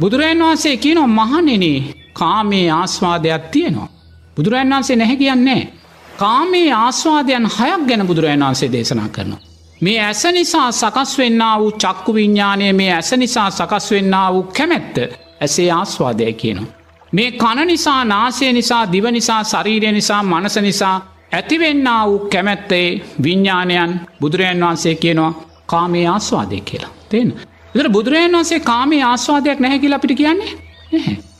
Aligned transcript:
බුදුරජන් 0.00 0.40
වහන්සේ 0.40 0.76
කියනවා 0.76 1.06
මහනෙන 1.06 1.94
කාමේ 2.12 2.70
ආස්වාදයක් 2.70 3.42
තියෙනවා. 3.50 3.88
බුදුරජන් 4.36 4.70
වහන්සේ 4.70 4.96
නැහැ 4.96 5.16
කියන්නේ. 5.16 5.72
කාමේ 6.16 6.72
ආස්වාදයන් 6.74 7.46
හයක් 7.48 7.82
ගැන 7.88 8.06
බුදුරජන් 8.06 8.44
වහන්සේ 8.44 8.72
දේශනා 8.72 9.08
කරනවා. 9.08 9.40
මේ 9.80 9.98
ඇස 10.00 10.24
නිසා 10.32 10.72
සකස් 10.72 11.18
වෙන්න 11.18 11.42
වූ 11.58 11.72
චක්කු 11.72 12.14
විඤ්ඥානය 12.14 12.72
මේ 12.72 12.92
ඇස 12.92 13.12
නිසා 13.12 13.50
සකස් 13.50 13.90
වෙන්න 13.90 14.16
වූ 14.32 14.42
කැමැත්ත 14.56 14.96
ඇසේ 15.40 15.70
ආස්වාදය 15.70 16.32
කියනවා. 16.32 16.72
මේ 17.12 17.30
කණ 17.32 17.66
නිසා 17.66 18.04
නාසය 18.04 18.52
නිසා 18.52 18.92
දිව 18.92 19.04
නිසා 19.10 19.42
ශරීරය 19.44 19.92
නිසා 19.92 20.22
මනස 20.22 20.56
නිසා 20.56 20.96
ඇතිවෙන්න 21.32 21.88
වූ 22.06 22.18
කැමැත්තේ 22.18 22.88
විඤ්ඥානයන් 23.22 24.00
බුදුරජන් 24.20 24.60
වහන්සේ 24.60 24.94
කියනවා 24.94 25.32
කාමේ 25.66 26.06
ආස්වාදය 26.06 26.60
කියලා. 26.60 26.90
තියෙන. 27.08 27.34
එතර 27.76 27.88
බුදුරජන් 27.88 28.36
වහන්සේ 28.36 28.60
කාමේ 28.60 29.02
ආස්වාදයක් 29.02 29.58
නැහැ 29.60 29.78
කියලා 29.78 29.98
අපිට 30.00 30.16
කියන්නේ. 30.20 30.52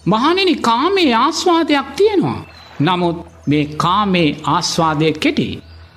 මහනෙන 0.07 0.51
කාමේ 0.61 1.15
ආස්වාදයක් 1.15 1.89
තියෙනවා. 1.97 2.41
නමුත් 2.81 3.17
මේ 3.47 3.65
කාමේ 3.85 4.29
ආස්වාදය 4.45 5.13
කෙටි. 5.25 5.47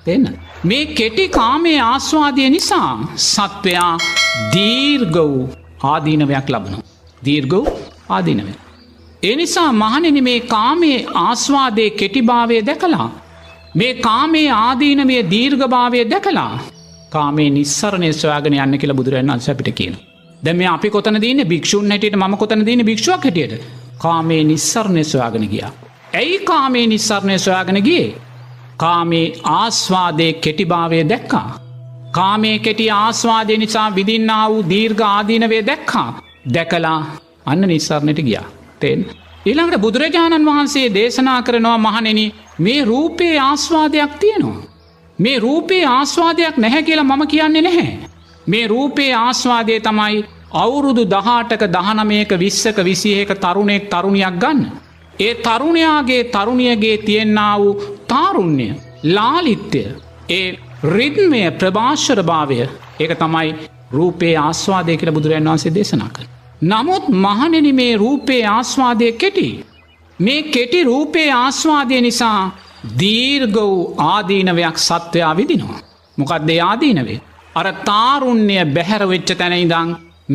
දෙන්න. 0.06 0.26
මේ 0.64 0.86
කෙටි 0.86 1.28
කාමේ 1.28 1.78
ආස්වාදය 1.82 2.48
නිසා 2.50 2.90
සත්වයා 3.26 3.92
දීර්ග 4.54 5.16
වූ 5.18 5.48
ආදීනවයක් 5.82 6.50
ලබනු. 6.54 6.82
දීර්ග 7.22 7.52
වූ 7.52 7.78
ආදීනවය. 8.08 8.52
එනිසා 9.22 9.70
මහනෙන 9.74 10.24
මේ 10.24 10.40
කාමේ 10.40 10.98
ආස්වාදය 11.26 11.90
කෙටිභාවය 11.90 12.60
දැකලා. 12.66 13.08
මේ 13.74 13.94
කාමේ 13.94 14.48
ආදීනවය 14.58 15.16
දීර්ඝභාවය 15.30 16.04
දැකලා 16.10 16.52
කාමේ 17.10 17.50
නිස්සරණය 17.50 18.12
ස්වාගන 18.12 18.62
යන්න 18.64 18.78
කියලා 18.78 18.96
බුදුරන් 18.96 19.30
අන්සපිට 19.30 19.74
කියන. 19.74 19.96
දැම 20.42 20.60
අපි 20.74 20.90
කොතන 20.90 21.20
දීන 21.20 21.48
භික්ෂූන් 21.48 21.90
හැටියට 21.90 22.16
ම 22.16 22.36
කොතන 22.36 22.66
දීන 22.66 22.86
භික්ෂුවක් 22.86 23.24
හැටියට 23.24 23.62
කාමේ 23.98 24.42
නිස්සරණය 24.44 25.04
ස්වාගන 25.04 25.46
ගියා. 25.48 25.70
ඇයි 26.14 26.38
කාමේ 26.40 26.86
නිස්සරණය 26.86 27.38
සොයාගෙන 27.38 27.82
ගියේ. 27.82 28.14
කාමේ 28.76 29.26
ආස්වාදය 29.44 30.32
කෙටිභාවය 30.34 31.00
දැක්කා. 31.08 31.48
කාමේ 32.10 32.58
කෙටි 32.58 32.90
ආස්වාදය 32.92 33.56
නිසා 33.56 33.94
විදින්න 33.94 34.32
වූ 34.48 34.64
දීර්ඝ 34.70 35.04
ආදීනවේ 35.06 35.66
දැක්කා. 35.66 36.08
දැකලා 36.54 36.98
අන්න 37.46 37.60
නිස්සරණයට 37.62 38.22
ගියා. 38.22 38.46
තෙන්. 38.80 39.00
ඊළඟට 39.46 39.80
බුදුරජාණන් 39.80 40.46
වහන්සේ 40.46 40.86
දේශනා 40.94 41.42
කරනවා 41.42 41.78
මහනෙන 41.78 42.20
මේ 42.58 42.84
රූපයේ 42.84 43.38
ආස්වාදයක් 43.40 44.12
තියෙනවා. 44.20 44.62
මේ 45.18 45.38
රූපයේ 45.38 45.86
ආස්වාදයක් 45.88 46.56
නැහැ 46.56 46.82
කියලා 46.82 47.08
මම 47.10 47.26
කියන්නේ 47.26 47.62
නැහැ. 47.62 48.09
මේ 48.50 48.66
රූපයේ 48.66 49.14
ආස්වාදය 49.16 49.80
තමයි 49.80 50.24
අවුරුදු 50.54 51.02
දහටක 51.06 51.62
දහනමයක 51.68 52.30
විස්සක 52.34 52.78
විසිහක 52.80 53.30
තරුණෙක් 53.36 53.84
තරුණයක් 53.88 54.38
ගන්න. 54.38 54.60
ඒ 55.18 55.34
තරුණයාගේ 55.36 56.22
තරුණියගේ 56.26 56.96
තියෙන්න්න 56.98 57.40
වූ 57.58 57.74
තාරුණ්‍ය 58.08 58.68
ලාලිත්‍යය 59.06 59.88
ඒ 60.30 60.48
රිද්මය 60.86 61.42
ප්‍රභාශ්වර 61.52 62.20
භාවය 62.22 62.58
ඒක 63.00 63.12
තමයි 63.14 63.54
රූපේ 63.92 64.34
ආස්වාදය 64.38 64.96
කියල 64.96 65.12
බුදුරන් 65.12 65.48
වන්සේ 65.48 65.74
දේශනා 65.74 66.08
කර. 66.08 66.24
නමුත් 66.62 67.04
මහනෙන 67.16 67.74
මේ 67.74 67.96
රූපේ 67.96 68.42
ආස්වාදය 68.48 69.12
කෙටි. 69.14 69.48
මේ 70.20 70.42
කෙටි 70.44 70.84
රූපේ 70.84 71.28
ආස්වාදය 71.34 72.00
නිසා 72.00 72.50
දීර්ග 72.98 73.56
වූ 73.56 73.94
ආදීනවයක් 73.98 74.76
සත්වයා 74.78 75.36
විදිනවා. 75.36 75.80
මොකක්දේ 76.18 76.60
ආදීනවේ. 76.60 77.20
අර 77.54 77.66
තාරුණ්‍ය 77.88 78.56
බැහැරවෙච්ච 78.76 79.30
තැනයිදං 79.40 79.88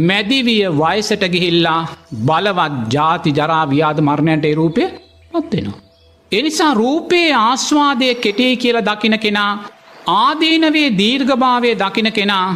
මැදිවිය 0.08 0.68
වයසට 0.74 1.24
ගිහිල්ලා 1.34 1.80
බලවත් 2.28 2.74
ජාති 2.94 3.32
ජරාවියාද 3.32 4.00
මරණයට 4.02 4.46
රූපය 4.54 4.84
පත්වෙනවා. 5.34 5.80
එනිසා 6.32 6.74
රූපයේ 6.74 7.32
ආස්වාදය 7.40 8.10
කෙටේ 8.16 8.54
කියල 8.56 8.78
දකින 8.82 9.16
කෙනා 9.20 9.52
ආදීනවේ 10.16 10.90
දීර්ඝභාවය 10.98 11.72
දකින 11.76 12.10
කෙනා 12.12 12.48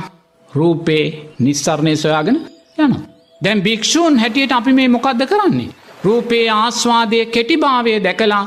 රූපේ 0.52 1.06
නිස්සරණය 1.40 1.94
සොයාගෙන 1.96 2.38
යන. 2.78 2.94
දැම් 3.42 3.60
භික්‍ෂූන් 3.62 4.20
හැටියට 4.20 4.52
අපි 4.52 4.74
මේ 4.74 4.88
මොකක්ද 4.88 5.22
කරන්නේ. 5.32 5.70
රූපයේ 6.04 6.50
ආස්වාදය 6.56 7.20
කෙටිභාවය 7.28 7.94
දැකලා 8.04 8.44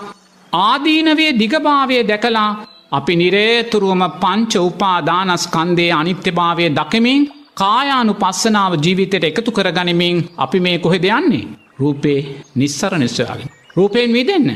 ආදීනවේ 0.52 1.32
දිගභාවය 1.40 1.98
දැකලා 2.08 2.50
අපි 2.92 3.14
නිරේතුරුවම 3.16 4.02
පංච 4.22 4.52
උපාදානස්කන්දේ 4.60 5.90
අනිත්‍යභාවය 5.92 6.64
දකමින් 6.70 7.22
කායානු 7.54 8.12
පස්සනාව 8.14 8.72
ජීවිතයට 8.84 9.24
එකතු 9.24 9.50
කරගනිමින් 9.52 10.16
අපි 10.36 10.58
මේ 10.60 10.78
කොහෙද 10.78 11.04
යන්නේ. 11.10 11.48
රූපේ 11.78 12.18
නිස්සර 12.54 12.92
නිස්සයාගෙන. 12.98 13.48
රූපයෙන් 13.76 14.10
මිදන්න. 14.10 14.48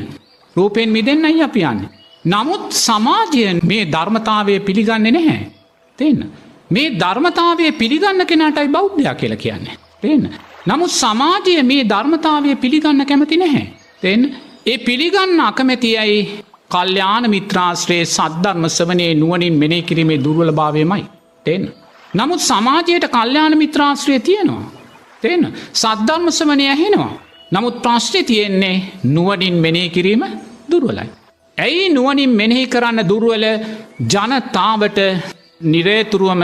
රූපයෙන් 0.55 0.89
මිදන්නයි 0.89 1.43
අපි 1.43 1.61
යන්නේ. 1.61 1.89
නමුත් 2.25 2.65
සමාජයෙන් 2.79 3.59
මේ 3.63 3.83
ධර්මතාවය 3.85 4.59
පිළිගන්නේ 4.59 5.11
නැහැ. 5.11 5.39
තින්න. 5.99 6.21
මේ 6.69 6.89
ධර්මතාවය 6.99 7.71
පිළිගන්න 7.71 8.25
කෙනටයි 8.25 8.67
බෞද්ධයා 8.67 9.15
කියලා 9.15 9.37
කියන්නේ. 9.37 9.77
තින්න. 10.01 10.29
නමුත් 10.67 10.91
සමාජය 10.93 11.63
මේ 11.63 11.83
ධර්මතාවය 11.83 12.55
පිළිගන්න 12.55 13.05
කැමති 13.05 13.37
නැහැ. 13.37 13.65
තිෙන් 14.01 14.21
ඒ 14.65 14.77
පිළිගන්න 14.77 15.39
අකමැතියයි 15.39 16.17
කල්්‍යාන 16.71 17.25
මිත්‍රාශ්‍රයේ 17.29 18.05
සද්ධර්ම 18.07 18.63
සවනයේ 18.69 19.13
නුවනින් 19.15 19.53
මෙනේ 19.53 19.81
කිරීමේ 19.81 20.23
දුර්වල 20.23 20.51
භාවයමයි. 20.51 21.05
තිෙන්. 21.45 21.63
නමුත් 22.13 22.41
සමාජයට 22.41 23.05
කල්්‍යාන 23.09 23.53
මිත්‍රාශ්‍රය 23.57 24.19
තියෙනවා. 24.19 24.65
තිෙන 25.21 25.43
සද්ධර්මසවනය 25.73 26.65
ඇහෙනවා. 26.67 27.13
නමුත් 27.51 27.75
ප්‍රශ්්‍රය 27.81 28.23
තියෙන්නේ 28.23 28.75
නුවනින් 29.05 29.55
මෙනේ 29.55 29.89
කිරීම 29.89 30.23
දුර්වලයි. 30.71 31.09
ඇයි 31.57 31.89
නුවනින් 31.89 32.31
මෙනෙහි 32.31 32.65
කරන්න 32.67 33.09
දුර්වල 33.09 33.45
ජනතාවට 34.05 34.99
නිරේතුරුවම 35.63 36.41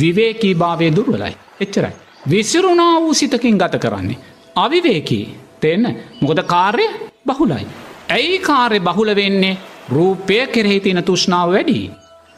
විවේකී 0.00 0.54
භාවය 0.54 0.88
දුර්වලයි. 0.96 1.34
එච්චරයි. 1.60 1.92
විසිරුණා 2.30 3.00
වූ 3.00 3.14
සිතකින් 3.14 3.58
ගත 3.58 3.74
කරන්නේ. 3.78 4.18
අවිවේකී 4.56 5.24
තිෙන්න 5.60 5.84
මොකද 6.20 6.42
කාර්ය 6.44 6.86
බහුලයි. 7.26 7.66
ඇයි 8.12 8.38
කාර්ය 8.40 8.78
බහුල 8.80 9.10
වෙන්නේ 9.14 9.58
රූපය 9.88 10.38
කෙරෙහි 10.48 10.78
තින 10.80 11.00
තුෂ්නාව 11.02 11.48
වැඩි. 11.48 11.80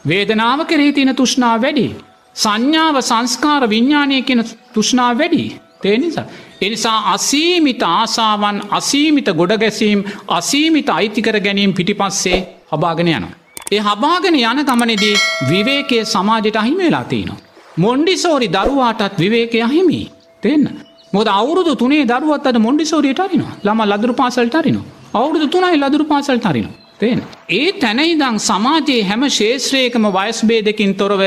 වේදනාව 0.05 0.59
කෙරෙහි 0.65 0.93
තින 0.93 1.11
තුෂ්නාව 1.15 1.61
වැඩි. 1.61 1.87
සංඥාව 2.35 2.97
සංස්කාර 3.01 3.61
විඤ්ඥානය 3.65 4.17
කියෙන 4.21 4.43
තුෂ්නා 4.73 5.11
වැඩි. 5.13 5.43
තේනිසා. 5.81 6.25
එනිසා 6.61 6.97
අසීමිත 7.13 7.83
ආසාවන් 7.85 8.57
අසීමිත 8.71 9.29
ගොඩගැසීම් 9.31 10.01
අසීමිත 10.29 10.89
අයිතිකර 10.89 11.37
ගැනීම් 11.39 11.73
පිටිපස්සේ 11.73 12.39
හබාගෙන 12.71 13.09
යන. 13.09 13.25
ඒ 13.71 13.81
හබාගෙන 13.81 14.35
යන 14.41 14.59
ගමනෙදී 14.63 15.15
විවේකය 15.49 16.01
සමාජයට 16.05 16.55
අහිමේලා 16.55 17.05
තියනවා. 17.05 17.39
මොන්ඩිසෝරි 17.77 18.49
දරුවාටත් 18.49 19.15
විවේකය 19.19 19.61
අහිමි. 19.61 20.01
තිෙන්න. 20.43 20.65
මොද 21.13 21.27
අවුරුදු 21.29 21.73
තුනේ 21.75 22.03
දරුවත්තට 22.05 22.57
මොන්ඩිසෝරියට 22.59 23.19
අරිනවා 23.19 23.55
ළම 23.63 23.81
ලදුරු 23.85 24.13
පාසල්ට 24.13 24.55
අරිනවා. 24.55 24.94
අවුරුදු 25.15 25.47
තුනයි 25.47 25.77
ලදුරු 25.77 26.05
පාසල්ට 26.05 26.45
අරිනවා. 26.45 26.75
තේන. 26.99 27.19
ඒ 27.49 27.67
තැනයිදං 27.73 28.37
සමාජයේ 28.39 29.03
හැම 29.03 29.23
ශේත්‍රයකම 29.29 30.05
වයස්බේදකින් 30.17 30.93
තොරව 30.95 31.21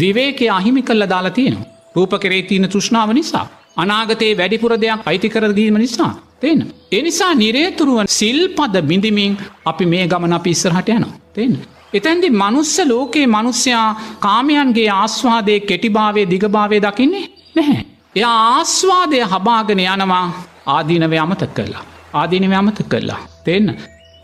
විවේකය 0.00 0.46
අහිමි 0.50 0.82
කල්ල 0.82 1.04
දාලා 1.08 1.30
තියෙනවා. 1.30 1.68
රූප 1.96 2.12
කරේ 2.20 2.42
තියන 2.42 2.68
තෘෂ්ණාව 2.68 3.12
නිසා. 3.12 3.46
අනාගතයේ 3.76 4.36
වැඩිපුර 4.36 4.72
දෙයක් 4.76 5.06
අයිතිකරදීම 5.06 5.78
නිසා. 5.78 6.12
තිෙන. 6.40 6.60
එනිසා 6.92 7.32
නිරේතුරුවන් 7.34 8.08
සිල්පද 8.10 8.74
බිඳිමින් 8.82 9.38
අපි 9.64 9.86
මේ 9.86 10.06
ගමන 10.06 10.32
අපි 10.32 10.50
ඉස්සරහට 10.50 10.88
යනවා. 10.88 11.18
තිෙන. 11.34 11.52
එතැන්දි 11.92 12.30
මනුස්ස 12.32 12.74
ලෝකයේ 12.84 13.26
මනුස්්‍යයා 13.26 13.88
කාමයන්ගේ 14.20 14.88
ආස්වාදය 14.92 15.60
කෙටිභාවය 15.60 16.22
දිගභාවය 16.32 16.80
දකින්නේ 16.80 17.26
නැහැ. 17.54 17.84
එය 18.16 18.24
ආස්වාදය 18.24 19.20
හබාගෙන 19.24 19.84
යනවා 19.86 20.26
ආදීනව 20.66 21.14
අමතක් 21.24 21.54
කරලා. 21.54 21.97
ආදීනව 22.12 22.52
අමතක් 22.52 22.88
කරලා. 22.88 23.20
තිෙන්න. 23.44 23.68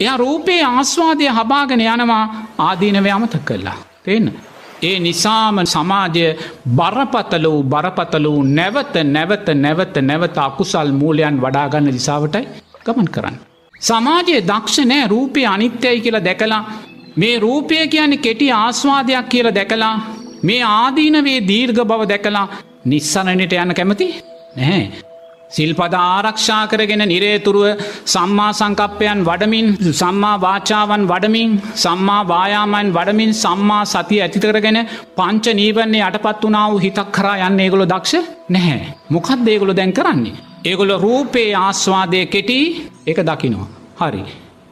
එය 0.00 0.16
රූපයේ 0.16 0.64
ආස්වාදය 0.64 1.28
හබාගෙන 1.30 1.80
යනවා 1.82 2.24
ආදීනව 2.60 3.06
අමතක් 3.08 3.44
කරලා. 3.44 3.78
තිෙන්න. 4.04 4.32
ඒ 4.82 4.98
නිසාම 4.98 5.58
සමාජය 5.66 6.26
බරපතල 6.78 7.46
වූ 7.46 7.62
බරපතල 7.64 8.26
වූ 8.26 8.42
නැවත 8.50 8.94
නැවත 9.06 9.48
නැවත 9.56 9.96
නැවත 10.02 10.38
අකුසල් 10.38 10.90
මූලයන් 10.92 11.36
වඩාගන්න 11.40 11.92
දිසාවටයි 11.92 12.44
ගමන් 12.86 13.08
කරන්න. 13.08 13.36
සමාජයේ 13.80 14.42
දක්ෂ 14.42 14.78
නෑ 14.84 15.06
රූපය 15.06 15.46
අනිත්‍යයි 15.46 16.00
කියලා 16.00 16.24
දැකලා 16.24 16.62
මේ 17.16 17.38
රූපය 17.38 17.86
කියන්නේ 17.86 18.16
කෙටි 18.18 18.52
ආස්වාදයක් 18.52 19.28
කියලා 19.28 19.54
දැකලා 19.54 19.94
මේ 20.42 20.62
ආදීනවේ 20.72 21.40
දීර්ඝ 21.48 21.82
බව 21.84 22.08
දැකලා 22.08 22.46
නිස්සනනට 22.84 23.52
යන 23.54 23.74
කැමති 23.74 24.08
නැහැ. 24.56 25.13
සිල්පද 25.56 25.94
ආරක්ෂා 25.98 26.62
කරගෙන 26.70 27.04
නිරේතුරුව 27.12 27.82
සම්මා 28.14 28.50
සංකප්පයන් 28.60 29.20
වඩමින් 29.28 29.68
සම්මා 30.00 30.36
වාචාවන් 30.44 31.04
වඩමින් 31.10 31.52
සම්මා 31.84 32.22
වායාමන් 32.32 32.88
වඩමින් 32.96 33.32
සම්මා 33.42 33.82
සතිය 33.92 34.20
ඇතිතරගෙන 34.24 34.78
පංච 35.18 35.54
නීවන්නේ 35.60 36.06
යටපත් 36.08 36.42
වනාව 36.48 36.78
හිතක් 36.86 37.12
කරා 37.16 37.36
යන්න 37.48 37.62
ඒගොලො 37.66 37.86
දක්ෂ 37.92 38.14
නැහැ. 38.48 38.80
මොකත් 39.10 39.40
දේගොලො 39.48 39.76
දැන් 39.76 39.92
කරන්නේ. 39.92 40.34
ඒගොල 40.64 40.92
රූපේ 40.98 41.50
ආස්වාදය 41.56 42.26
කෙටි 42.26 42.58
එක 43.06 43.18
දකිනවා. 43.30 43.68
හරි. 44.00 44.22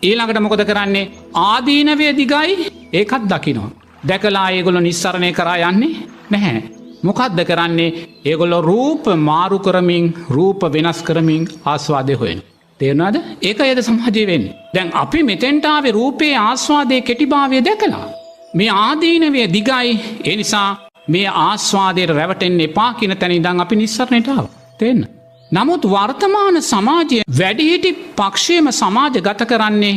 ඊළඟට 0.02 0.44
මොකද 0.44 0.64
කරන්නේ 0.70 1.10
ආදීනවය 1.46 2.06
දිගයි 2.20 2.70
ඒකත් 2.92 3.24
දකිනවා. 3.32 3.72
දැකලා 4.08 4.46
ඒගොලො 4.50 4.80
නිස්සරණය 4.80 5.32
කරා 5.32 5.58
යන්නේ 5.70 5.98
නැහැ. 6.30 6.81
මොකක්ද 7.02 7.38
කරන්නේ 7.48 7.90
ඒගොල්ලො 8.24 8.58
රූප 8.70 9.04
මාරු 9.28 9.58
කරමින් 9.58 10.04
රූප 10.30 10.60
වෙනස් 10.74 10.98
කරමින් 11.02 11.42
ආස්වාදය 11.64 12.14
හොයෙන්. 12.14 12.40
තේරනාද 12.80 13.16
ඒක 13.42 13.60
එද 13.62 13.80
සමාජයවෙන්. 13.82 14.44
දැන් 14.74 14.88
අපි 14.94 15.20
මෙතෙන්ටාවේ 15.22 15.96
රූපයේ 15.98 16.36
ආස්වාදය 16.40 17.00
කෙටිභාවය 17.00 17.58
දැකලා. 17.68 18.06
මේ 18.54 18.70
ආදීනවය 18.78 19.42
දිගයි 19.56 19.90
එනිසා 20.24 20.68
මේ 21.08 21.28
ආස්වාදයට 21.46 22.14
රැවටෙන් 22.18 22.60
එපා 22.60 22.90
කියන 22.94 23.16
තැන 23.16 23.36
ඉදං 23.38 23.62
අපි 23.64 23.76
නිස්සරණටාව. 23.76 24.46
තිෙන්න. 24.78 25.02
නමුත් 25.50 25.84
වර්තමාන 25.84 26.56
සමාජය 26.62 27.18
වැඩිහිටි 27.38 27.90
පක්ෂයම 28.18 28.66
සමාජ 28.72 29.16
ගත 29.26 29.40
කරන්නේ 29.50 29.96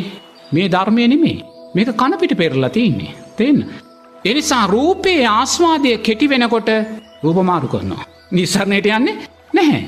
මේ 0.53 0.71
ධර්මය 0.73 1.07
නෙමේ 1.07 1.37
මේක 1.75 1.89
කණපිට 2.01 2.33
පෙරලා 2.37 2.69
තියන්නේ. 2.69 3.15
තිෙන්න. 3.37 3.59
එනිසා 4.25 4.65
රූපයේ 4.67 5.25
ආස්වාදය 5.29 5.97
කෙටි 5.97 6.29
වෙනකොට 6.29 6.69
රූපමාරු 7.23 7.67
කරනවා. 7.67 8.05
නිසරණයට 8.31 8.87
යන්නේ 8.87 9.15
නැහැ. 9.53 9.83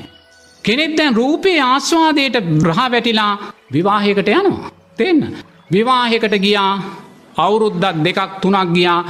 කෙනෙක් 0.64 0.96
දැන් 0.98 1.14
රූපයේ 1.14 1.60
ආස්වාදයට 1.62 2.36
බ්‍රහ 2.54 2.80
වැටිලා 2.92 3.32
විවාහයකට 3.72 4.28
යනවා. 4.30 4.70
තිෙන්න. 4.96 5.22
විවාහකට 5.72 6.34
ගියා 6.44 6.72
අවුරුද්දක් 7.36 7.96
දෙකක් 8.04 8.40
තුනක් 8.42 8.72
ගියා 8.74 9.00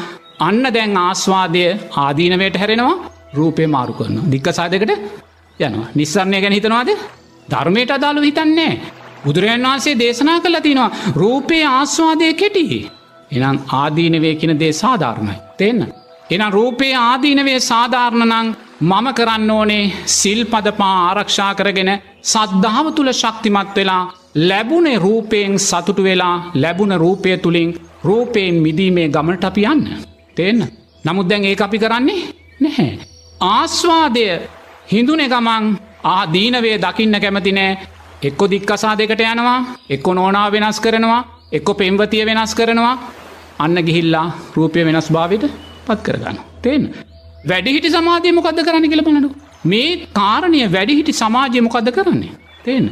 අන්න 0.40 0.64
දැන් 0.74 0.96
ආස්වාදය 0.96 1.64
ආදීනවයට 1.96 2.56
හැරෙනවා 2.56 2.96
රූපය 3.34 3.66
මාරු 3.66 3.92
කරන. 3.92 4.16
දික්කසාදකට 4.32 4.92
යනවා. 5.60 5.88
නිස්සරණය 5.94 6.40
ගැන 6.40 6.52
හිතනවාද 6.52 6.90
ධර්මයට 7.50 7.90
අදාළු 7.90 8.20
හිතන්නේ. 8.22 8.72
බුදුරජන් 9.24 9.66
වහන්සේ 9.66 9.98
දේශනා 9.98 10.38
කළ 10.40 10.60
තිනවා 10.60 10.90
රූපයේ 11.14 11.66
ආස්වාදය 11.68 12.34
කෙටි. 12.34 12.64
එනම් 13.30 13.56
ආදීනවේ 13.72 14.34
කියන 14.34 14.54
දේ 14.60 14.72
සාධාරණයි. 14.74 15.34
තිෙන්න. 15.58 15.80
එනම් 16.30 16.50
රූපයේ 16.50 16.94
ආදීනවේ 17.00 17.60
සාධාරණනං 17.62 18.48
මම 18.82 19.06
කරන්න 19.14 19.50
ඕනේ 19.50 19.84
සිල් 20.06 20.40
පදපා 20.44 20.94
ආරක්ෂා 21.00 21.52
කරගෙන 21.54 21.90
සද්ධාව 22.24 22.86
තුළ 22.92 23.12
ශක්තිමත් 23.12 23.76
වෙලා 23.76 24.02
ලැබුණේ 24.42 24.98
රූපයෙන් 24.98 25.54
සතුටු 25.60 26.02
වෙලා 26.02 26.36
ලැබුණ 26.54 26.94
රූපය 26.96 27.36
තුළින් 27.36 27.70
රූපයෙන් 28.04 28.54
මිදීමේ 28.56 29.08
ගමට 29.08 29.44
අපි 29.44 29.62
යන්න. 29.64 29.82
තිෙන්න. 30.36 30.60
නමුත් 31.04 31.28
දැන් 31.28 31.44
ඒ 31.44 31.56
අපි 31.60 31.78
කරන්නේ 31.78 32.20
නැහැ. 32.60 32.90
ආස්වාදය 33.48 34.24
හිඳුනෙ 34.92 35.26
ගමන් 35.28 35.64
ආදීනවේ 36.04 36.76
දකින්න 36.78 37.20
කැමතිනෑ 37.20 37.78
එක්කො 38.22 38.44
දික්කසා 38.50 38.98
දෙකට 38.98 39.20
යනවා 39.22 39.58
එක්කො 39.90 40.14
නෝනා 40.14 40.52
වෙනස් 40.52 40.80
කරනවා 40.80 41.22
එක්කො 41.52 41.72
පෙම්වතිය 41.74 42.24
වෙනස් 42.26 42.52
කරනවා 42.54 42.94
අන්න 43.58 43.76
ගිහිල්ලා 43.80 44.26
රූපය 44.56 44.84
වෙනස් 44.84 45.08
භාවිට 45.10 45.44
පත් 45.86 46.00
කරගන්න. 46.02 46.38
තේන. 46.62 46.82
වැඩිහිටි 47.44 47.90
සමාධය 47.90 48.32
මොකක්ද 48.32 48.60
කරන්න 48.66 48.90
කියල 48.90 49.02
බලනු. 49.02 49.30
මේ 49.64 49.90
කාරණය 50.12 50.60
වැඩිහිටි 50.68 51.12
සමාජය 51.12 51.60
මොකක්ද 51.60 51.88
කරන්නේ. 51.90 52.32
තේන. 52.64 52.84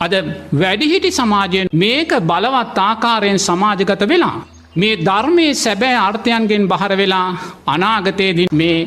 අද 0.00 0.14
වැඩිහිටි 0.54 1.10
සමාජයෙන් 1.12 1.68
මේක 1.74 2.10
බලවත් 2.22 2.78
ආකාරයෙන් 2.80 3.38
සමාජගත 3.40 4.02
වෙලා. 4.08 4.36
මේ 4.76 4.94
ධර්මයේ 4.98 5.54
සැබෑ 5.54 5.96
අර්ථයන්ගෙන් 6.00 6.68
බහර 6.68 6.92
වෙලා 6.96 7.28
අනාගතයේදී 7.66 8.48
මේ 8.52 8.78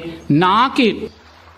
නාකි 0.44 0.88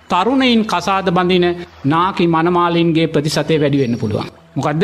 තරුණයින් 0.10 0.62
කසාද 0.66 1.08
බඳින 1.12 1.46
නාකි 1.86 2.28
මනමාලින්ගේ 2.28 3.08
ප්‍රතිසතය 3.08 3.62
වැඩිවෙන්න 3.62 3.98
පුළුවන්. 3.98 4.30
මොකදද 4.56 4.84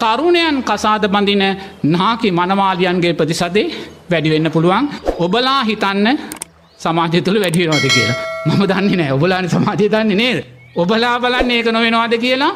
තරුණයන් 0.00 0.62
කසාද 0.62 1.04
බඳින 1.08 1.44
නාකි 1.84 2.30
මනමාලියන්ගේ 2.30 3.14
ප්‍රතිසදේ 3.14 3.66
වැඩිවෙන්න 4.10 4.50
පුළුවන් 4.50 4.88
ඔබලා 5.18 5.60
හිතන්න 5.64 6.18
සමාජය 6.80 7.20
තුළ 7.22 7.40
වැඩිවෙනවාද 7.40 7.86
කියලා. 7.88 8.16
මම 8.46 8.62
දන්නේ 8.64 8.96
නෑ 8.96 9.12
ඔබලාන 9.12 9.48
සමාජය 9.48 9.86
දන්නේ 9.88 10.16
නේද. 10.16 10.38
ඔබලා 10.76 11.20
බලන්න 11.20 11.50
ඒක 11.50 11.68
නොවෙනවාද 11.68 12.14
කියලා 12.18 12.52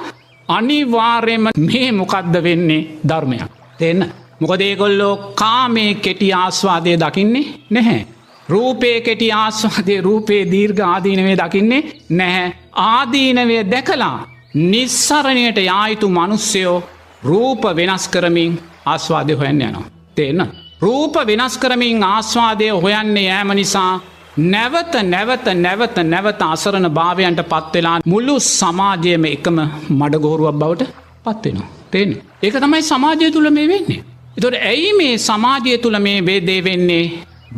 අනිවාර්යම 0.48 1.44
මේ 1.58 1.92
මොකක්ද 1.92 2.34
වෙන්නේ 2.42 2.86
ධර්මයක්. 3.08 3.50
දෙන්න. 3.80 4.00
මොකදේගොල්ලෝ 4.40 5.14
කාමේ 5.34 5.94
කෙටි 5.96 6.32
ආස්වාදය 6.34 6.96
දකින්නේ 6.96 7.46
නැහැ. 7.70 8.06
රූපය 8.48 9.00
කෙටි 9.00 9.32
ආස්වාදය 9.34 10.00
රූපයේ 10.00 10.50
දීර්ඝ 10.52 10.82
ආදීනවේ 10.84 11.36
දකින්නේ 11.36 11.82
නැහැ. 12.10 12.54
ආදීනවය 12.88 13.58
දැකලා 13.70 14.18
නිස්සරණයට 14.54 15.58
යායුතු 15.60 16.08
මනුස්සයෝ 16.08 16.82
රූප 17.22 17.62
වෙනස් 17.76 18.04
කරමින් 18.08 18.52
ආස්වාදය 18.86 19.34
හොයන්න 19.34 19.62
යනවා. 19.62 19.84
තේන්න. 20.16 20.40
රූප 20.80 21.14
වෙනස් 21.26 21.58
කරමින් 21.58 22.02
ආස්වාදය 22.04 22.68
හොයන්නේ 22.76 23.28
ෑම 23.30 23.52
නිසා 23.54 23.92
නැවත 24.36 24.94
නැවත 25.04 25.46
නැවත 25.56 25.96
නැවත 26.04 26.42
අසරණ 26.44 26.88
භාවයන්ට 26.90 27.42
පත්වෙලා 27.44 27.96
මුල්ලු 28.04 28.34
සමාජයම 28.40 29.24
එකම 29.26 29.58
මඩගෝරුවක් 29.90 30.54
බවට 30.54 30.90
පත්වෙනවා. 31.24 31.68
තේන. 31.90 32.10
ඒක 32.42 32.54
තමයි 32.56 32.82
සමාජය 32.82 33.30
තුළ 33.30 33.50
මේ 33.50 33.68
වෙන්නේ. 33.68 34.02
එතොට 34.36 34.56
ඇයි 34.62 34.92
මේ 34.92 35.14
සමාජය 35.20 35.78
තුළ 35.78 35.98
මේ 35.98 36.18
වේදේ 36.22 36.60
වෙන්නේ 36.64 37.04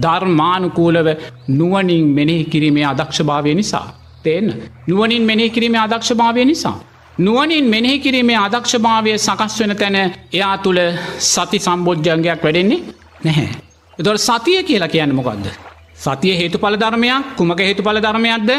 ධර්මානුකූලව 0.03 1.09
නුවනින් 1.51 2.07
මෙනෙහි 2.17 2.45
කිරීමේ 2.45 2.85
අදක්ෂභාවය 2.85 3.55
නිසා. 3.55 3.87
තේන්න 4.25 4.49
නුවනින් 4.89 5.23
මෙනෙහි 5.23 5.51
කිරීමේ 5.51 5.81
අදක්ෂභාවය 5.81 6.45
නිසා. 6.45 6.79
නුවනින් 7.19 7.65
මෙනෙහි 7.65 7.99
කිරීමේ 7.99 8.37
අදක්ෂභාවය 8.37 9.19
සකස් 9.19 9.61
වෙන 9.61 9.77
තැන 9.77 9.97
එයා 10.33 10.57
තුළ 10.59 10.81
සති 11.21 11.59
සම්බෝජ්ජන්ගයක් 11.59 12.43
වැඩෙන්නේ 12.43 12.81
නැහැ. 13.25 13.49
එතොට 13.99 14.21
සතිය 14.21 14.63
කියලා 14.63 14.89
කියන්න 14.89 15.15
මොකක්ද. 15.15 15.47
සතිය 15.97 16.35
හේතු 16.37 16.59
පල 16.59 16.77
ධර්මයක් 16.77 17.37
කුමක 17.37 17.61
හේතු 17.61 17.83
පල 17.83 18.01
ධර්මයක්ද 18.03 18.51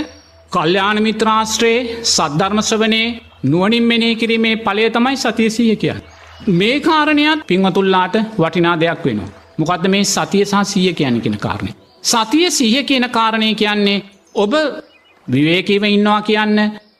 කල්්‍යාන 0.52 1.04
මිත්‍රාශ්‍රයේ 1.04 2.02
සද්ධර්මශ්‍රවනයේ 2.06 3.08
නුවනින් 3.44 3.84
මෙනෙහි 3.84 4.16
කිරීමේ 4.16 4.56
පලය 4.58 4.90
තමයි 4.90 5.18
සතියසීය 5.18 5.76
කිය. 5.76 5.96
මේ 6.50 6.80
කාරණයක් 6.80 7.46
පින්වතුල්ලාට 7.48 8.16
වටිනා 8.40 8.80
දෙයක් 8.80 9.06
වෙනවා. 9.06 9.30
මොකක්ද 9.58 9.88
මේ 9.88 10.04
සතිය 10.06 10.46
සහ 10.46 10.64
සිය 10.64 10.94
කියන 10.94 11.22
කෙන 11.22 11.38
කාරණය. 11.38 11.72
සතිය 12.04 12.52
සිහ 12.52 12.86
කියන 12.86 13.10
කාරණය 13.10 13.56
කියන්නේ 13.56 14.04
ඔබ 14.36 14.54
විවේකීව 15.28 15.84
ඉන්නවා 15.86 16.22
කියන්න 16.22 16.58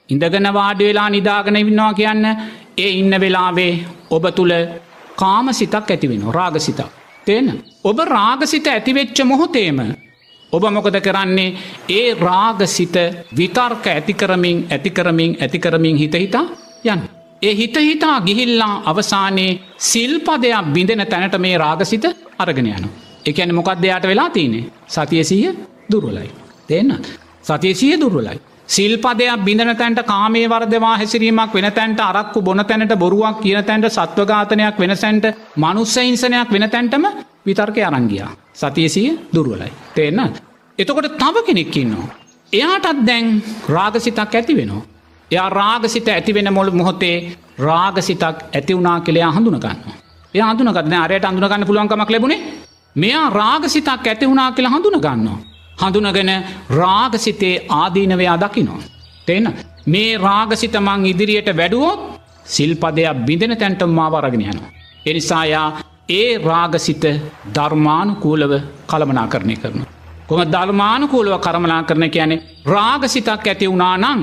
ඉඳගන 0.08 0.52
වාඩ 0.52 0.80
වෙලා 0.80 1.08
නිදාගන 1.10 1.56
ඉන්නවා 1.56 1.94
කියන්න 1.94 2.24
ඒ 2.76 2.90
ඉන්න 2.92 3.20
වෙලාවේ 3.20 3.72
ඔබ 4.10 4.24
තුළ 4.34 4.54
කාම 5.16 5.46
සිතක් 5.52 5.90
ඇතිවෙන 5.90 6.22
රාග 6.32 6.58
සිතක්. 6.58 7.06
තියෙන. 7.26 7.48
ඔබ 7.84 7.98
රාගසිත 8.06 8.66
ඇතිවෙච්ච 8.66 9.18
මොහොතේම 9.24 9.78
ඔබ 10.52 10.64
මොකද 10.70 10.96
කරන්නේ 11.00 11.56
ඒ 11.90 12.14
රාගසිත 12.16 12.96
විතර්ක 13.36 13.86
ඇතිකරමින් 13.86 14.58
ඇතිකරමින් 14.70 15.36
ඇතිකරමින් 15.40 15.96
හිතහිතා 15.96 16.46
යන්න. 16.84 17.02
ඒ 17.42 17.54
හිතහිතා 17.54 18.20
ගිහිල්ලා 18.20 18.74
අවසානයේ 18.84 19.58
සිල්පදයක් 19.80 20.72
බිඳෙන 20.74 21.06
තැනට 21.06 21.38
මේ 21.38 21.58
රාගසිත 21.58 22.04
අරගෙන 22.38 22.66
යන. 22.68 22.84
එකැන 23.26 23.54
මොකක් 23.54 23.70
දෙයාට 23.82 24.04
වෙලා 24.04 24.30
තියනේ 24.30 24.64
සතියසීය 24.88 25.54
දුරුවලයි. 25.92 26.30
දෙන්න. 26.68 26.92
සතියසිය 27.42 28.00
දුරුවලයි. 28.00 28.40
සිල්පදයක් 28.68 29.44
බිඳන 29.44 29.76
තැන්ට 29.76 30.02
කාමේ 30.04 30.48
වර්දවා 30.48 30.96
හැසිරීමක් 30.96 31.54
වෙන 31.54 31.72
තැන්ට 31.72 32.00
අරක්කු 32.00 32.42
බොන 32.42 32.64
තැනට 32.64 32.94
බොරුවක් 32.96 33.40
කියන 33.40 33.64
තැන්ට 33.64 33.88
සත්වඝාතනයක් 33.88 34.78
වෙනසැන්ට 34.78 35.26
මනුස්සයින්සනයක් 35.56 36.50
වෙන 36.50 36.70
තැන්ටම 36.70 37.04
විතර්කය 37.46 37.82
අරංගියා. 37.82 38.30
සතියසිය 38.54 39.18
දුරුවලයි. 39.34 39.72
තේන්න. 39.94 40.20
එතකොට 40.78 41.08
තව 41.16 41.36
කෙනෙක්කින්නවා. 41.46 42.08
එයාටත් 42.52 43.06
දැන් 43.06 43.42
රාගසිතක් 43.68 44.34
ඇති 44.34 44.56
වෙනවා. 44.56 44.82
එයා 45.30 45.48
රාගසිත 45.50 46.08
ඇතිවෙන 46.08 46.52
මොළු 46.52 46.72
මොහොතේ 46.72 47.16
රාගසිතක් 47.58 48.22
ඇතිවුනා 48.52 49.00
කෙළයා 49.00 49.32
හඳුනගන්න. 49.32 49.78
එය 50.34 50.40
හඳුනගත්න 50.42 50.94
අරයට 50.94 51.24
අඳුනගන්න 51.24 51.66
පුළුවන්කමක් 51.66 52.10
ලැබුණේ 52.10 52.40
මෙයා 52.96 53.30
රාගසිතක් 53.30 54.06
ඇතිවුණා 54.06 54.52
කියලා 54.52 54.72
හඳුනගන්නවා. 54.72 55.38
හඳුනගෙන 55.78 56.30
රාගසිතේ 56.72 57.56
ආදීනවයා 57.70 58.36
දකිනවා. 58.40 58.80
තෙන්න 59.26 59.46
මේ 59.86 60.18
රාගසිතමං 60.18 61.06
ඉදිරියට 61.06 61.50
වැඩුවොත් 61.56 62.00
සිල්පදයක් 62.46 63.26
බිඳෙන 63.26 63.56
තැන්ටම් 63.56 63.90
මා 63.90 64.10
වරගෙන 64.12 64.42
යනවා. 64.42 64.70
එනිසායා 65.06 65.68
ඒ 66.10 66.38
රාගසිත 66.40 67.04
ධර්මානුකූලව 67.54 68.52
කළමනා 68.86 69.26
කරණය 69.26 69.56
කරන. 69.56 69.80
කොම 70.26 70.40
ධර්මානුකූලව 70.52 71.34
කරමනා 71.40 71.82
කරන 71.82 72.10
කියන්නේ 72.10 72.42
රාගසිතක් 72.66 73.46
ඇති 73.46 73.70
වුණා 73.70 73.96
නං. 73.98 74.20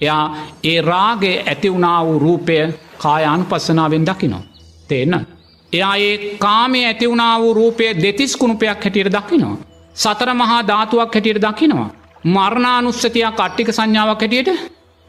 එයා 0.00 0.24
ඒ 0.64 0.80
රාගේ 0.82 1.36
ඇතිවුණා 1.42 1.98
වූ 2.06 2.18
රූපය 2.18 2.56
කායානු 2.98 3.44
පස්සනාවෙන් 3.44 4.06
දකිනවා. 4.06 4.42
තේන්න. 4.88 5.26
එයා 5.72 5.96
ඒ 5.98 6.16
කාමේ 6.38 6.86
ඇතිවුණා 6.86 7.40
වූ 7.40 7.54
රූපය 7.54 7.84
දෙතිස් 8.02 8.36
කුණුපයක් 8.36 8.84
හැටියට 8.84 9.12
දකිනවා. 9.12 9.71
සතර 9.96 10.30
මහා 10.34 10.60
ධාතුවක් 10.62 11.14
හැටියට 11.14 11.42
දකිනවා. 11.42 11.90
මරණානුස්සතියක් 12.26 13.32
කට්ටික 13.32 13.68
සංඥාවක් 13.70 14.22
හැටියට 14.22 14.50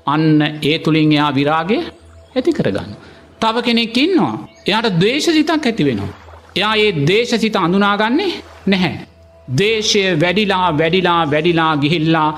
අන්න 0.06 0.42
ඒ 0.64 0.78
තුළින් 0.80 1.12
එයා 1.12 1.32
විරාගේ 1.32 1.82
ඇති 2.36 2.52
කරගන්න. 2.52 2.92
තව 3.42 3.56
කෙනෙක් 3.62 3.98
ඉන්නවා 3.98 4.36
එයාට 4.66 5.00
දේශ 5.00 5.30
සිතක් 5.30 5.52
ඇති 5.62 5.84
වෙනවා. 5.86 6.12
එයා 6.56 6.76
ඒ 6.78 6.92
දේශ 7.04 7.34
සිත 7.36 7.56
අඳුනාගන්නේ 7.58 8.32
නැහැ. 8.68 8.96
දේශය 9.52 10.02
වැඩිලා 10.16 10.68
වැඩිලා 10.74 11.22
වැඩිලා 11.26 11.74
ගිහිල්ලා 11.78 12.30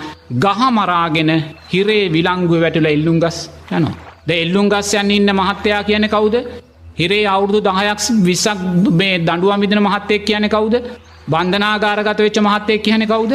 ගහමරාගෙන 0.44 1.32
හිරේ 1.70 2.06
විලංගුව 2.10 2.62
වැටල 2.62 2.88
එල්ලුම් 2.88 3.18
ගස් 3.20 3.38
යනවා. 3.72 3.96
ද 4.28 4.30
එල්ලුම් 4.36 4.70
ගස් 4.70 4.94
යන්න 4.96 5.12
ඉන්න 5.12 5.32
මහත්තයා 5.34 5.82
කියන 5.84 6.08
කවුද 6.08 6.36
හිරේ 6.98 7.26
අවුරුදු 7.28 7.60
දහයක් 7.62 8.00
විසක් 8.22 8.64
මේ 8.94 9.16
දඩුවම් 9.20 9.62
විදින 9.62 9.82
මහත්තයෙක් 9.82 10.24
කියන 10.26 10.48
කවුද 10.50 10.76
බන්ධනාගාරගත 11.28 12.20
වෙච්ච 12.20 12.38
මහත්තයෙක් 12.40 12.82
කියන 12.82 13.04
කවුද 13.06 13.34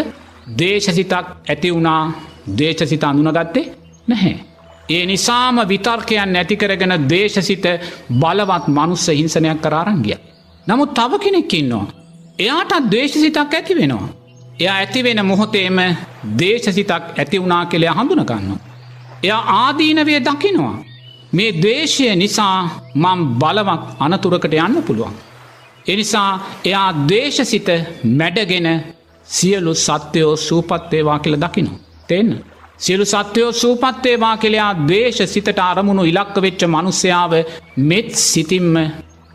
දේශසිතක් 0.55 1.27
ඇති 1.47 1.69
වුණා 1.71 2.03
දේශසිත 2.53 3.05
අඳුනගත්තේ 3.05 3.67
නැහැ. 4.09 4.35
ඒ 4.89 5.03
නිසාම 5.07 5.57
විතර්කයන් 5.65 6.31
නැතිකරගෙන 6.31 6.95
දේශසිත 7.09 7.67
බලවත් 8.13 8.65
මනුස්ස 8.69 9.07
හිංසනයක් 9.11 9.61
කරාරංගිය. 9.61 10.19
නමුත් 10.67 10.91
තව 10.93 11.13
කෙනෙක් 11.19 11.55
ඉන්නවා. 11.55 11.87
එයාටත් 12.39 12.91
දේශසිතක් 12.91 13.55
ඇති 13.55 13.75
වෙනවා. 13.75 14.09
එයා 14.61 14.77
ඇතිවෙන 14.77 15.21
මොහොතේම 15.25 15.79
දේශසිතක් 16.39 17.05
ඇති 17.13 17.37
වුණා 17.39 17.65
කෙළය 17.67 17.87
හඳුනගන්න. 17.89 18.49
එයා 19.23 19.43
ආදීනවේ 19.57 20.21
දකිනවා. 20.21 20.77
මේ 21.33 21.51
දේශය 21.63 22.07
නිසා 22.17 22.57
මං 22.97 23.21
බලවක් 23.35 23.83
අනතුරකට 23.99 24.55
යන්න 24.57 24.83
පුළුවන්. 24.83 25.15
එනිසා 25.87 26.31
එයා 26.65 26.89
දේශසිත 27.09 27.69
මැඩගෙන 28.13 28.69
සියලු 29.27 29.75
සත්‍යයෝ 29.77 30.37
සූපත්වේවා 30.39 31.19
කියල 31.19 31.37
දකිනු. 31.37 31.71
තිෙන්න. 32.09 32.45
සියලු 32.79 33.05
සත්‍යයෝ 33.05 33.53
සූපත්වේවා 33.55 34.37
කෙළයා 34.37 34.73
දේශ 34.89 35.21
සිතට 35.27 35.59
අරමුණු 35.61 36.05
ඉලක්ක 36.05 36.37
වෙච්ච 36.37 36.63
මනුස්්‍යාව 36.67 37.33
මෙත් 37.79 38.11
සිතිම්ම 38.23 38.75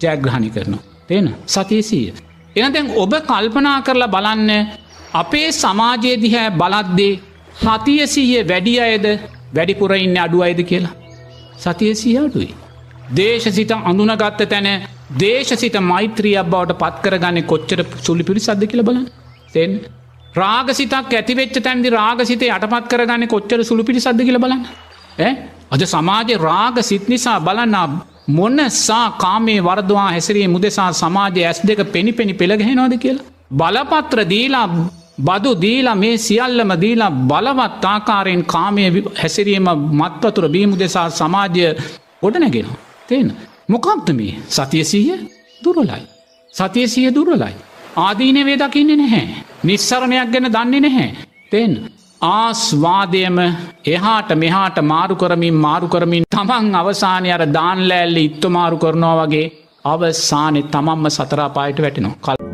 ජයග්‍රහණි 0.02 0.50
කරනු. 0.50 0.78
තියෙන 1.08 1.36
සතිසීය. 1.48 2.14
එනතැන් 2.56 2.92
ඔබ 2.96 3.14
කල්පනා 3.22 3.82
කරලා 3.82 4.08
බලන්න 4.08 4.52
අපේ 5.14 5.52
සමාජයේ 5.54 6.18
දිහැ 6.22 6.50
බලද්දේ 6.52 7.14
හතියසීය 7.64 8.44
වැඩි 8.44 8.76
අයද 8.80 9.06
වැඩිපුර 9.56 9.94
ඉන්න 9.96 10.18
අඩු 10.18 10.42
අයිද 10.42 10.62
කියලා. 10.64 10.96
සතියසී 11.58 12.18
අඩුයි. 12.18 12.52
දේශසිත 13.12 13.72
අඳුනගත්ත 13.72 14.42
තැන 14.50 14.68
දේශසිත 15.14 15.78
මෛත්‍රියක් 15.82 16.50
බවට 16.50 16.80
පත්කරගන්න 16.80 17.46
කොච්චර 17.46 17.86
සුළි 18.04 18.24
පිරි 18.24 18.40
සද්ධ 18.40 18.68
කියල 18.68 18.84
බලන්න. 18.84 19.06
තෙන් 19.54 19.72
රාගසිතක් 20.36 21.14
ඇතිවෙච්ච 21.14 21.58
තැන්දි 21.64 21.90
රාගසිතය 21.90 22.48
අටපත් 22.50 22.90
කරගන්න 22.90 23.28
කොච්චර 23.28 23.60
සුළු 23.64 23.84
පිටි 23.84 24.02
සද්ද 24.02 24.26
කියල 24.26 24.40
බලන්න. 24.40 24.66
අද 25.72 25.84
සමාජ 25.86 26.36
රාග 26.40 26.78
සිත් 26.82 27.08
නිසා 27.08 27.38
බලන්න 27.40 27.78
මොන්න 28.28 28.60
සා 28.70 29.06
කාමේ 29.24 29.60
වර්දවා 29.60 30.10
හැසිරේ 30.10 30.48
මුදෙසා 30.48 30.92
සමාජය 30.94 31.42
ඇස් 31.44 31.60
දෙක 31.62 31.82
පෙනි 31.92 32.12
පෙනි 32.12 32.34
පෙළගෙහෙනවාද 32.34 32.96
කියලා. 32.98 33.26
බලපත්‍ර 33.52 34.20
දීලා 34.26 34.68
බදු 35.20 35.52
දීලා 35.56 35.96
මේ 35.96 36.16
සියල්ලම 36.18 36.72
දීලා 36.82 37.12
බලවත් 37.32 37.86
ආකාරයෙන් 37.86 38.44
කාමය 38.46 38.86
හැසිරීම 39.22 39.68
මත්වතුර 40.00 40.48
බීමු 40.50 40.76
දෙසා 40.76 41.10
සමාජය 41.12 41.68
ගොඩ 42.22 42.36
නැගෙන. 42.36 42.68
තියෙන. 43.08 43.30
මොකක්ද 43.70 44.10
මේ 44.14 44.36
සතියසීය 44.50 45.18
දුරලයි. 45.62 46.02
සතියසිය 46.54 47.10
දුරලයි. 47.12 47.54
ආදීනවේ 47.98 48.58
දකින්නේ 48.58 48.98
නැහැ. 48.98 49.28
නිස්සරණයක් 49.64 50.32
ගැන 50.32 50.50
දන්නේ 50.52 50.82
නැහැ. 50.82 51.10
තෙන්. 51.52 51.74
ආස්වාදයම 52.22 53.38
එහාට 53.88 54.30
මෙහාට 54.36 54.78
මාරු 54.84 55.16
කරමින් 55.16 55.62
මාරු 55.66 55.88
කරමින් 55.88 56.30
තමන් 56.30 56.76
අවසානය 56.76 57.30
අර 57.32 57.44
දාන්ලෑල්ල 57.50 58.18
ඉත්තු 58.20 58.50
මාරු 58.50 58.78
කරනවා 58.78 59.16
වගේ 59.22 59.54
අවසානෙ 59.86 60.62
තමම්ම 60.68 61.10
සතරාපායට 61.10 61.82
වැටෙනවා 61.82 62.20
කල්. 62.26 62.45